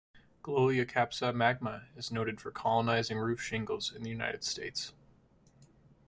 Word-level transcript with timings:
"Gloeocapsa 0.41 1.31
magma" 1.35 1.83
is 1.95 2.11
noted 2.11 2.41
for 2.41 2.49
colonising 2.49 3.19
roof 3.19 3.39
shingles 3.39 3.93
in 3.93 4.01
the 4.01 4.09
United 4.09 4.43
States. 4.43 4.93